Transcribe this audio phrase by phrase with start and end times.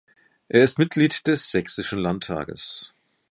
[0.49, 2.95] Er ist Mitglied des Sächsischen Landtages.